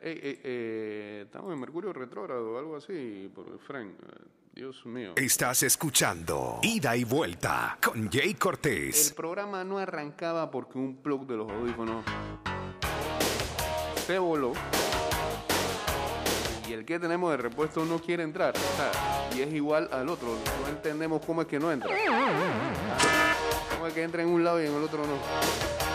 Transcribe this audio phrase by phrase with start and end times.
[0.00, 3.94] Eh, eh, eh, estamos en Mercurio retrógrado o algo así, por Frank.
[4.54, 5.12] Dios mío.
[5.16, 9.10] Estás escuchando Ida y Vuelta con Jay Cortés.
[9.10, 12.04] El programa no arrancaba porque un plug de los audífonos
[14.06, 14.52] se voló.
[16.68, 18.54] Y el que tenemos de repuesto no quiere entrar.
[18.56, 20.28] o sea, y es igual al otro.
[20.62, 21.90] No entendemos cómo es que no entra.
[23.74, 25.87] Cómo es que entra en un lado y en el otro no.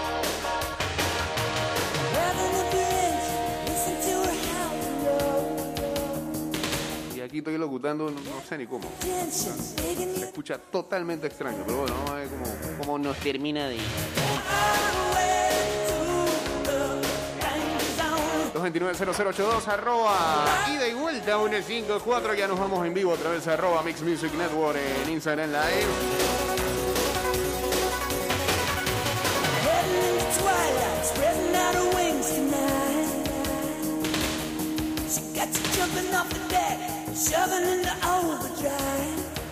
[7.44, 8.90] Aquí estoy locutando, no, sé ni cómo.
[9.30, 13.82] Se escucha totalmente extraño, pero bueno, vamos a ver cómo, cómo nos termina de ir.
[18.54, 22.34] 229-0082, arroba ida y vuelta 154.
[22.34, 26.24] Ya nos vamos en vivo a través de arroba Mix Music Network en Instagram Live.
[35.76, 39.43] Jumping off the deck, shoving into overdrive.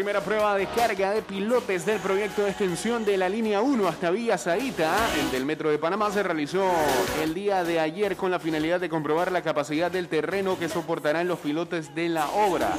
[0.00, 4.10] Primera prueba de carga de pilotes del proyecto de extensión de la línea 1 hasta
[4.10, 6.66] Villa Zaita, el del Metro de Panamá, se realizó
[7.22, 11.28] el día de ayer con la finalidad de comprobar la capacidad del terreno que soportarán
[11.28, 12.72] los pilotes de la obra.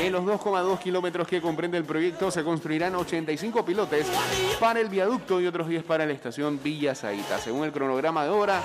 [0.00, 4.06] En los 2,2 kilómetros que comprende el proyecto se construirán 85 pilotes
[4.58, 7.38] para el viaducto y otros 10 para la estación Villa Zaita.
[7.38, 8.62] Según el cronograma de obra,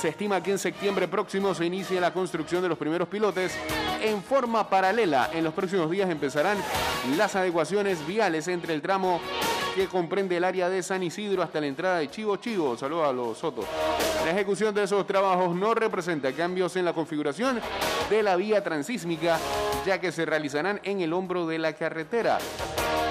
[0.00, 3.58] se estima que en septiembre próximo se inicie la construcción de los primeros pilotes.
[4.04, 6.58] En forma paralela, en los próximos días empezarán
[7.16, 9.18] las adecuaciones viales entre el tramo
[9.74, 12.76] que comprende el área de San Isidro hasta la entrada de Chivo Chivo.
[12.76, 13.64] Saludos a los Sotos.
[14.22, 17.58] La ejecución de esos trabajos no representa cambios en la configuración
[18.10, 19.38] de la vía transísmica,
[19.86, 22.36] ya que se realizarán en el hombro de la carretera.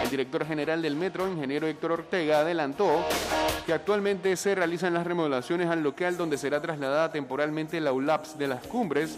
[0.03, 3.03] El director general del metro, ingeniero Héctor Ortega, adelantó
[3.65, 8.47] que actualmente se realizan las remodelaciones al local donde será trasladada temporalmente la ULAPS de
[8.47, 9.17] las cumbres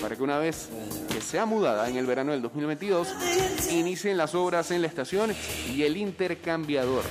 [0.00, 0.70] para que una vez
[1.20, 3.14] que sea mudada en el verano del 2022,
[3.70, 5.34] inicien las obras en la estación
[5.68, 7.04] y el intercambiador.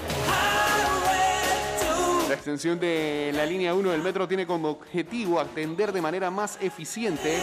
[2.28, 6.58] La extensión de la línea 1 del metro tiene como objetivo atender de manera más
[6.62, 7.38] eficiente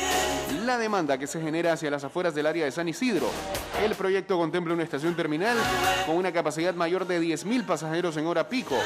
[0.65, 3.29] la demanda que se genera hacia las afueras del área de San Isidro.
[3.85, 5.57] El proyecto contempla una estación terminal
[6.07, 8.77] con una capacidad mayor de 10.000 pasajeros en hora pico.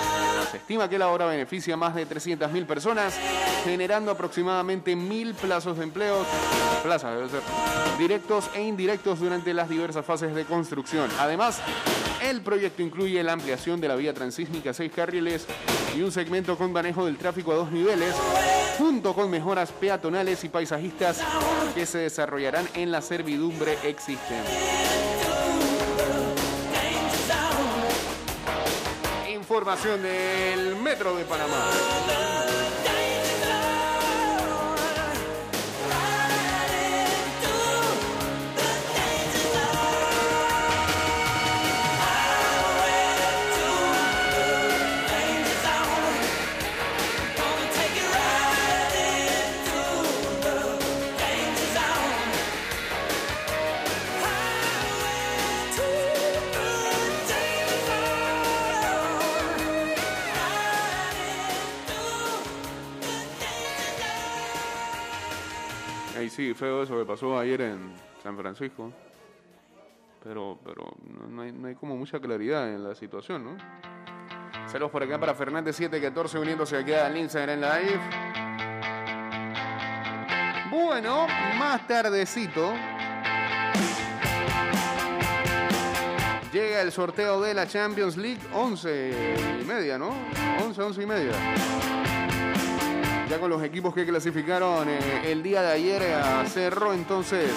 [0.51, 3.15] Se estima que la obra beneficia a más de 300.000 personas,
[3.65, 6.25] generando aproximadamente 1.000 plazos de empleo,
[6.83, 7.43] plazas debe ser,
[7.99, 11.11] directos e indirectos durante las diversas fases de construcción.
[11.19, 11.61] Además,
[12.23, 15.47] el proyecto incluye la ampliación de la vía transísmica a seis carriles
[15.97, 18.15] y un segmento con manejo del tráfico a dos niveles,
[18.79, 21.21] junto con mejoras peatonales y paisajistas
[21.75, 24.51] que se desarrollarán en la servidumbre existente.
[29.33, 31.71] Información del Metro de Panamá.
[66.31, 67.93] Sí, feo eso que pasó ayer en
[68.23, 68.93] San Francisco.
[70.23, 70.95] Pero, pero
[71.29, 73.57] no, hay, como mucha claridad en la situación, ¿no?
[74.69, 78.01] Saludos por acá para Fernández 714 uniéndose aquí al Instagram Live.
[80.71, 81.27] Bueno,
[81.59, 82.75] más tardecito.
[86.53, 90.11] Llega el sorteo de la Champions League 11 y media, ¿no?
[90.65, 91.33] 11, 11 y media.
[93.31, 97.49] Ya con los equipos que clasificaron eh, el día de ayer eh, cerró entonces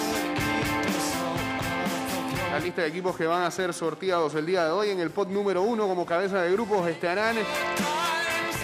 [2.52, 4.90] la lista de equipos que van a ser sorteados el día de hoy.
[4.90, 7.34] En el pot número uno como cabeza de grupos estarán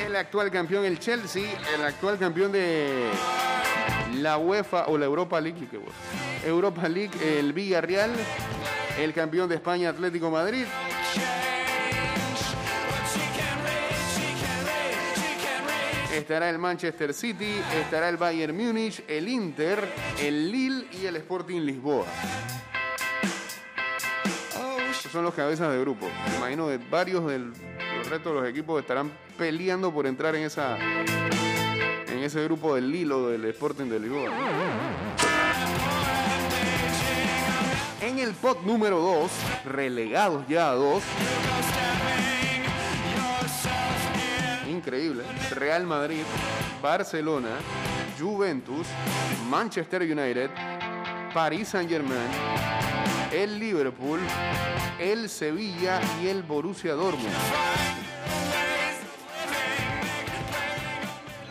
[0.07, 3.09] el actual campeón el Chelsea, el actual campeón de
[4.15, 5.69] la UEFA o la Europa League.
[6.47, 8.13] Europa League, el Villarreal,
[9.01, 10.65] el campeón de España Atlético Madrid.
[16.15, 19.89] Estará el Manchester City, estará el Bayern Múnich, el Inter,
[20.21, 22.07] el Lille y el Sporting Lisboa.
[24.91, 26.09] Estos son los cabezas de grupo.
[26.31, 27.53] Me imagino que varios del
[28.01, 32.91] los restos de los equipos estarán peleando por entrar en esa en ese grupo del
[32.91, 34.31] Lille o del Sporting de Lisboa.
[38.01, 39.31] En el pot número 2,
[39.67, 41.03] relegados ya a 2,
[45.71, 46.25] Real Madrid,
[46.83, 47.59] Barcelona,
[48.19, 48.89] Juventus,
[49.49, 50.51] Manchester United,
[51.33, 52.29] Paris Saint-Germain,
[53.31, 54.19] el Liverpool,
[54.99, 57.33] el Sevilla y el Borussia Dortmund.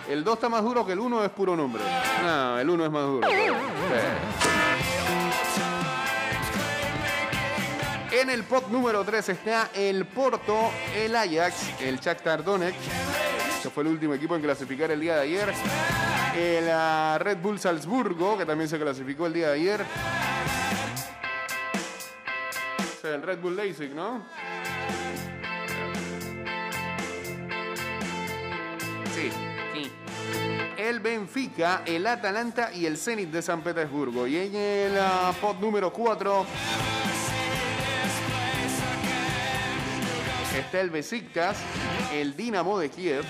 [0.10, 1.82] El 2 está más duro que el 1 es puro nombre.
[2.22, 3.28] No, el 1 es más duro.
[8.12, 12.76] En el pot número 3 está el Porto, el Ajax, el Shakhtar Donetsk,
[13.62, 15.54] que fue el último equipo en clasificar el día de ayer.
[16.36, 19.82] El ah, Red Bull Salzburgo, que también se clasificó el día de ayer.
[22.80, 24.24] O sea, el Red Bull Leipzig, ¿no?
[29.14, 29.30] Sí,
[29.74, 29.92] sí.
[30.78, 34.26] El Benfica, el Atalanta y el Zenit de San Petersburgo.
[34.28, 36.46] Y en el ah, pot número 4
[40.60, 41.58] está el Besiktas,
[42.14, 43.24] el Dinamo de Kiev,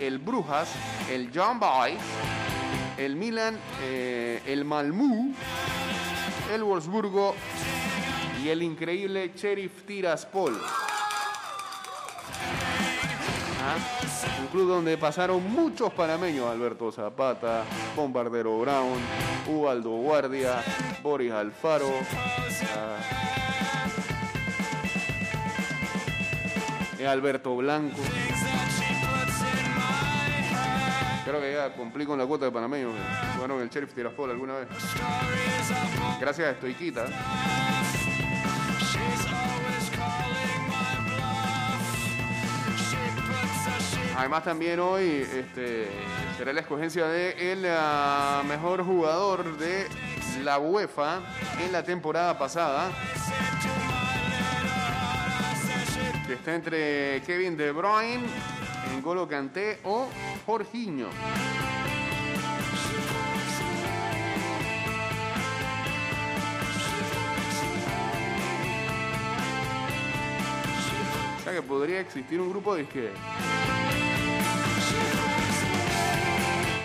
[0.00, 0.68] el Brujas,
[1.10, 1.96] el John Boy,
[2.96, 5.34] el Milan, eh, el Malmö,
[6.52, 7.34] el Wolfsburgo
[8.42, 10.60] y el increíble Sheriff Tiraspol.
[13.66, 13.76] Ah,
[14.40, 17.64] Un club donde pasaron muchos panameños, Alberto Zapata,
[17.96, 18.98] Bombardero Brown,
[19.48, 20.62] Ubaldo Guardia,
[21.02, 21.88] Boris Alfaro.
[22.76, 23.23] ah,
[27.06, 28.00] Alberto Blanco.
[31.24, 32.92] Creo que ya cumplí con la cuota de panameños.
[32.94, 34.68] que Jugaron el Sheriff Tiraspol alguna vez.
[36.20, 37.06] Gracias a Estoiquita.
[44.16, 45.88] Además también hoy este,
[46.38, 49.88] será la escogencia de el ah, mejor jugador de
[50.42, 51.20] la UEFA
[51.60, 52.90] en la temporada pasada.
[56.44, 58.22] Está entre Kevin De Bruyne,
[58.94, 60.10] N'Golo Kanté o
[60.44, 61.08] Jorginho.
[71.38, 73.10] O sea que podría existir un grupo de que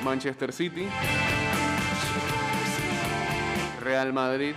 [0.01, 0.87] Manchester City,
[3.81, 4.55] Real Madrid,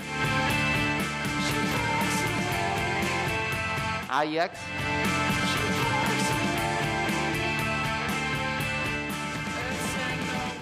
[4.13, 4.59] Ajax,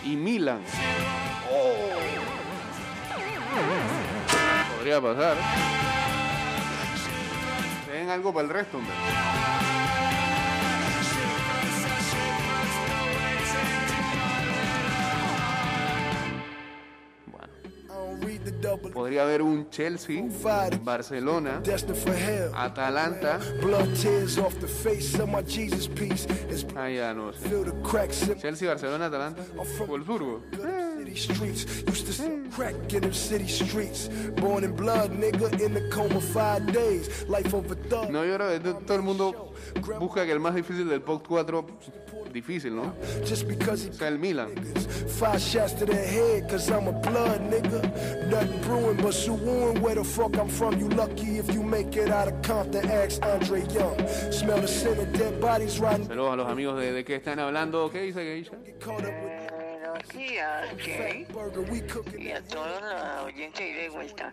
[0.04, 0.60] y Milan.
[4.76, 5.36] Podría pasar.
[7.90, 8.94] Den algo para el resto, hombre.
[18.92, 20.22] Podría haber un Chelsea,
[20.82, 21.60] Barcelona.
[22.54, 23.38] Atalanta.
[26.76, 27.48] Ah, ya no sé.
[28.36, 29.42] Chelsea, Barcelona, Atalanta.
[29.86, 30.42] Wolfsburgo.
[31.14, 31.82] City streets.
[31.86, 34.08] Used to sell crack in them city streets.
[34.36, 37.24] Born in blood, nigga, in the coma five days.
[37.28, 38.10] Life of a thug.
[38.10, 39.52] No, yo creo que to- todo el mundo
[39.98, 41.66] busca que el más difícil del POC 4,
[42.32, 42.94] difícil, ¿no?
[43.24, 44.54] Just because he O sea, el Milan.
[45.18, 47.82] Five shots to the head, cause I'm a blood nigga.
[48.30, 50.78] Nothing brewing but Suwon, where the fuck I'm from.
[50.78, 53.96] You lucky if you make it out of Compton, ask Andre Young.
[54.30, 56.06] Smell the scent of dead bodies riding.
[56.06, 57.90] Saludos a los amigos de, de qué están hablando.
[57.90, 58.52] ¿Qué dice Geisha?
[61.32, 62.20] Burger, we cooking.
[62.22, 64.32] Y a todos los oyentes de ida y vuelta.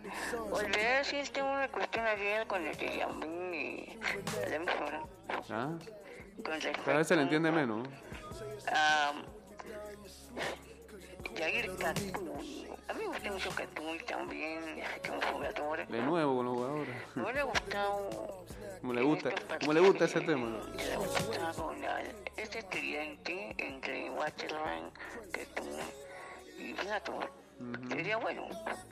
[0.50, 3.98] Volví a decirte una cuestión ayer cuando te llamé
[4.46, 5.04] a la emisora.
[5.50, 5.70] Ah,
[6.86, 7.88] cada vez se le entiende menos.
[8.72, 9.14] a
[11.38, 12.68] Jair Catuy.
[12.88, 14.62] A mí me gusta mucho Catuy también,
[15.08, 15.88] como jugador.
[15.88, 16.96] De nuevo con los jugadores.
[17.16, 18.46] No le ha gustado.
[18.82, 20.60] Como le gusta, como le gusta ese tema.
[20.76, 22.04] Le ha gustado la-
[22.38, 24.92] este tridente entre Waterman,
[25.32, 25.80] Catuy
[26.60, 27.20] y Blato.
[27.90, 28.48] Sería bueno.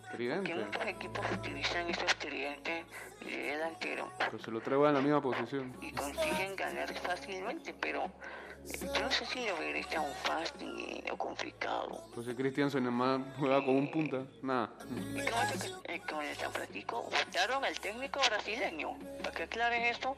[0.10, 0.56] Que Tridente.
[0.56, 2.86] muchos equipos utilizan esos tridentes
[3.24, 5.76] de delantero Pero se lo traigo en la misma posición.
[5.82, 11.18] y consiguen ganar fácilmente, pero eh, yo no sé si lo veré tan fácil o
[11.18, 12.02] complicado.
[12.16, 14.72] Pues si Christiansen más juega con un punta, nada.
[15.14, 18.98] Y como, te- eh, San Francisco, votaron al técnico brasileño.
[19.22, 20.18] ¿Para qué aclares esto?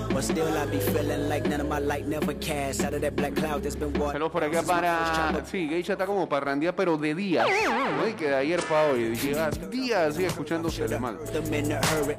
[0.13, 3.15] But still I be feeling like none of my light never cast out of that
[3.15, 4.19] black cloud that's been water.
[4.19, 5.45] Saludos por acá para.
[5.45, 7.45] Sí, Geisha está como parrandía, pero de día.
[7.45, 8.15] ¿no?
[8.15, 9.15] Que de ayer para hoy.
[9.15, 11.17] Lleva días así escuchándose mal.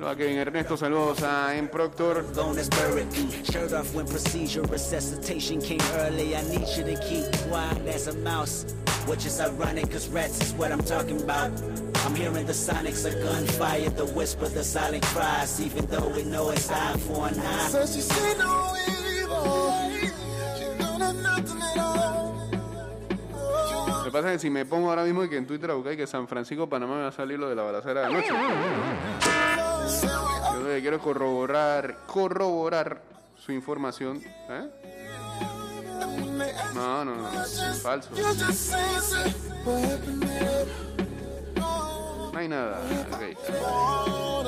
[0.07, 1.69] A Kevin Ernesto, saludos a M.
[1.69, 2.25] Proctor.
[3.45, 6.35] Shirt off when procedure resuscitation came early.
[6.35, 8.65] I need you to keep quiet as a mouse.
[9.07, 11.51] Which is ironic, cause rats is what I'm talking about.
[12.05, 16.51] I'm hearing the sonics of gunfire, the whisper, the silent cries, even though we know
[16.51, 17.69] it's eye for an eye.
[17.69, 19.73] Says she see no evil.
[20.57, 22.33] She don't have nothing at all.
[23.99, 25.75] Lo que pasa es que si me pongo ahora mismo y que en Twitter a
[25.75, 28.07] buscar y que San Francisco, Panamá me va a salir lo de la balacera de
[28.07, 28.29] anoche.
[30.53, 33.03] Yo quiero corroborar, corroborar
[33.37, 34.23] su información.
[34.49, 34.71] ¿eh?
[36.75, 38.09] No, no, no, es falso.
[38.17, 39.31] You just say, say,
[39.65, 40.67] what happened there?
[41.57, 42.79] No hay nada.
[43.13, 43.37] ok.
[44.03, 44.43] On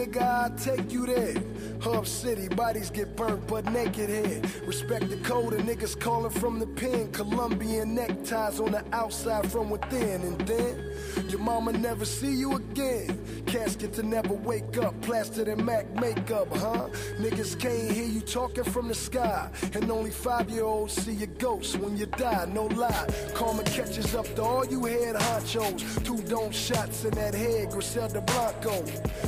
[0.00, 0.22] nigga?
[0.22, 1.34] I'll take you there.
[1.80, 4.50] Hub City, bodies get burnt, but naked head.
[4.66, 7.10] Respect the code, and niggas calling from the pen.
[7.12, 10.22] Colombian neckties on the outside from within.
[10.22, 10.89] And then,
[11.28, 13.18] your mama never see you again.
[13.46, 16.88] Casket to never wake up, plastered in Mac makeup, huh?
[17.18, 19.50] Niggas can't hear you talking from the sky.
[19.74, 23.06] And only five year olds see your ghost when you die, no lie.
[23.34, 26.04] Karma catches up to all you head honchos.
[26.04, 28.84] Two dome shots in that head, Griselda Blanco.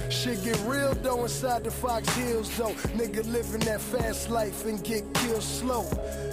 [0.08, 2.74] Shit get real though inside the Fox Hills though.
[2.98, 5.86] Nigga living that fast life and get killed slow.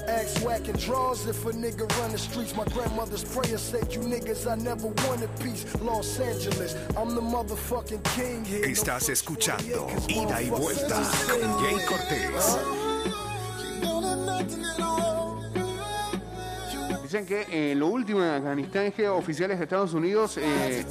[0.08, 2.56] Axe whacking draws if a nigga run the streets.
[2.56, 5.49] My grandmother's prayer said, You niggas, I never wanted peace.
[5.84, 11.86] Los Angeles, I'm the motherfucking king Estás escuchando 48, 'cause Ida y Vuelta con Jay
[11.86, 12.58] Cortés.
[17.04, 20.86] Dicen que eh, lo último en Afganistán es que oficiales de Estados Unidos eh,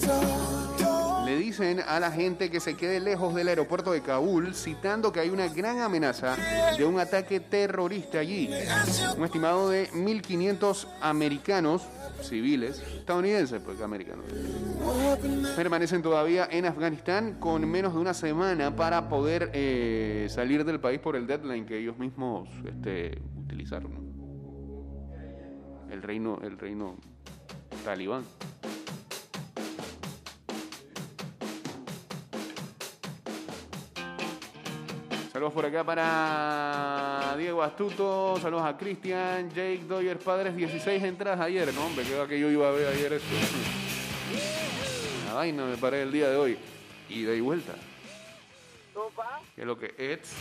[1.29, 5.21] le dicen a la gente que se quede lejos del aeropuerto de Kabul, citando que
[5.21, 6.35] hay una gran amenaza
[6.75, 8.49] de un ataque terrorista allí.
[9.15, 11.83] Un estimado de 1.500 americanos
[12.23, 14.25] civiles, estadounidenses, porque americanos,
[15.55, 20.99] permanecen todavía en Afganistán con menos de una semana para poder eh, salir del país
[20.99, 23.93] por el deadline que ellos mismos este, utilizaron.
[25.91, 26.97] el reino, el reino
[27.85, 28.25] talibán.
[35.39, 41.73] Saludos por acá para Diego Astuto, saludos a Cristian, Jake Doyer, padres, 16 entradas ayer,
[41.75, 43.29] no hombre, creo que yo iba a ver ayer esto.
[45.29, 46.59] La vaina me paré el día de hoy.
[47.09, 47.73] Y de vuelta.
[49.55, 50.33] Que es lo que es.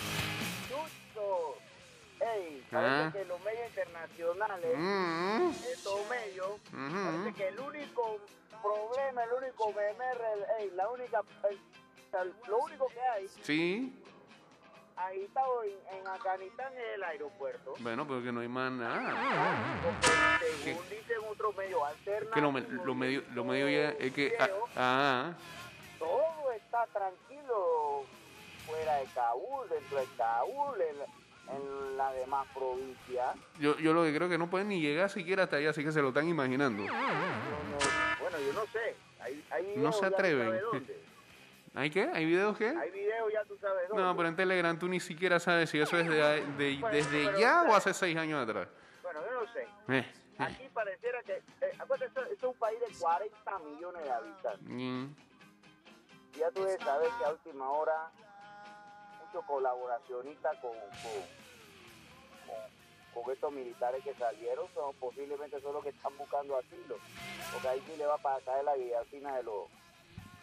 [2.20, 3.12] Ey, Ah.
[3.12, 7.06] parece que los medios internacionales, Mm, estos medios, Ujú.
[7.06, 8.18] parece que el único
[8.64, 9.72] problema, el único
[10.34, 13.94] el- ey, la única, el- lo único que hay sí,
[14.98, 17.74] agitado en, en Afganistán es el aeropuerto.
[17.80, 19.14] bueno, pero que no hay más nada.
[19.84, 20.08] Porque
[20.64, 24.34] según dicen otros medios alternativos, Que lo, me- lo medio, lo medio ya es que.
[24.40, 25.34] ah, videos, ah,
[26.00, 28.04] todo está tranquilo
[28.66, 33.36] fuera de Kabul, dentro de Kabul, en, en la demás provincias.
[33.60, 35.92] yo, yo lo que creo que no pueden ni llegar siquiera hasta allá, así que
[35.92, 36.84] se lo están imaginando.
[36.84, 37.78] No, no,
[38.20, 38.96] bueno, yo no sé.
[39.20, 40.60] Hay videos, No se atreven.
[40.72, 41.00] dónde.
[41.78, 42.10] ¿Hay qué?
[42.12, 42.70] ¿Hay videos qué?
[42.70, 44.04] Hay videos, ya tú sabes dónde.
[44.04, 46.18] No, pero en Telegram tú ni siquiera sabes si eso es de,
[46.58, 48.68] de- desde ya o hace seis años atrás.
[49.04, 49.62] Bueno, yo no sé.
[49.64, 51.34] Eh, eh, Aquí pareciera que...
[51.36, 54.62] Eh, acuérdate, esto, esto es un país de 40 millones de habitantes.
[54.68, 55.06] mm,
[56.40, 58.12] ya tú debes saber que a última hora
[59.24, 61.22] muchos colaboracionistas con, con,
[62.48, 66.98] con, con estos militares que salieron son posiblemente son los que están buscando asilo.
[67.54, 69.68] Porque ahí sí le va a caer la guillotina de los,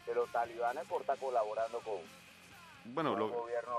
[0.06, 1.98] de los talibanes por estar colaborando con,
[2.94, 3.76] Bueno, con el lo, gobierno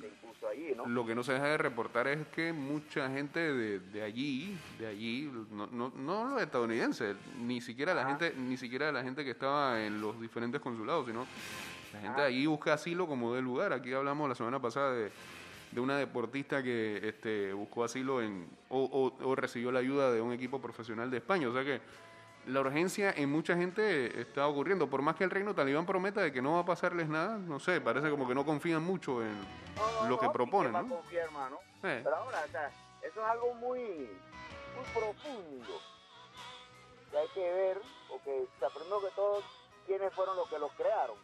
[0.00, 0.86] que impuso allí, ¿no?
[0.86, 4.86] lo que no se deja de reportar es que mucha gente de, de allí, de
[4.88, 9.30] allí, no, no, no los estadounidenses, ni siquiera la gente, ni siquiera la gente que
[9.30, 11.24] estaba en los diferentes consulados, sino
[11.92, 13.72] la gente de allí busca asilo como de lugar.
[13.72, 15.12] Aquí hablamos la semana pasada de,
[15.70, 18.82] de una deportista que este, buscó asilo en o,
[19.20, 21.48] o- o recibió la ayuda de un equipo profesional de España.
[21.48, 21.80] O sea que
[22.46, 24.88] la urgencia en mucha gente está ocurriendo.
[24.88, 27.58] Por más que el reino talibán prometa de que no va a pasarles nada, no
[27.58, 29.36] sé, parece como que no confían mucho en
[29.76, 30.96] No, no, lo que no, proponen, ¿quién va a ¿no?
[30.96, 31.58] confiar, hermano?
[31.82, 32.00] Eh.
[32.04, 32.68] Pero ahora, o sea,
[33.02, 35.80] eso es algo muy, muy profundo.
[37.10, 39.42] Que hay que ver, porque, o sea, primero que todo,
[39.86, 41.16] quiénes fueron los que los crearon.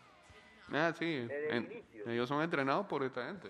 [0.73, 2.09] Ah, sí, Desde el inicio.
[2.11, 3.49] ellos son entrenados por esta gente.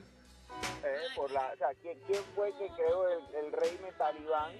[0.85, 4.53] Eh, por la, o sea, ¿quién, quién fue que creó el, el régimen talibán?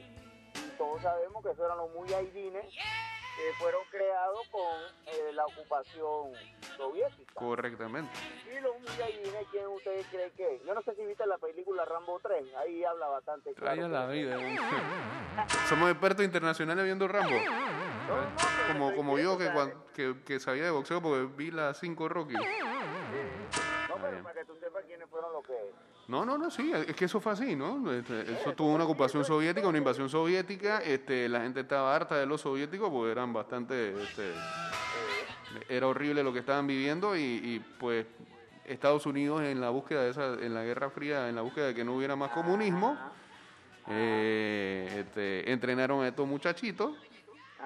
[0.83, 4.63] Todos sabemos que esos eran los muyahidines que fueron creados con
[5.07, 6.33] eh, la ocupación
[6.77, 7.33] soviética.
[7.35, 8.11] Correctamente.
[8.51, 10.57] Y los muyahidines, ¿quién ustedes creen que?
[10.57, 10.65] es?
[10.65, 13.89] Yo no sé si viste la película Rambo 3, ahí habla bastante claro.
[13.89, 14.37] La vida.
[14.41, 14.57] ¿eh?
[15.69, 17.31] Somos expertos internacionales viendo Rambo.
[17.31, 21.01] No, no, pero Como, como yo que, entiendo, o cuan- que, que sabía de boxeo
[21.01, 22.35] porque vi las cinco Rocky.
[22.35, 22.43] sea,
[23.89, 25.73] No, pero para que tú sepas quiénes fueron los que...
[26.09, 27.93] No, no, no, sí, es que eso fue así, ¿no?
[27.93, 32.27] Este, Eso tuvo una ocupación soviética, una invasión soviética, este, la gente estaba harta de
[32.27, 34.33] los soviéticos porque eran bastante, este,
[35.69, 38.07] era horrible lo que estaban viviendo y, pues
[38.65, 41.75] Estados Unidos en la búsqueda de esa, en la Guerra Fría, en la búsqueda de
[41.75, 42.97] que no hubiera más comunismo,
[43.89, 46.93] eh, este, entrenaron a estos muchachitos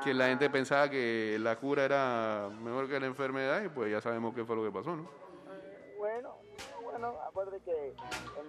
[0.02, 4.00] que la gente pensaba que la cura era mejor que la enfermedad y pues ya
[4.00, 5.25] sabemos qué fue lo que pasó, ¿no?
[6.98, 7.94] Bueno, acuérdate que
[8.40, 8.46] el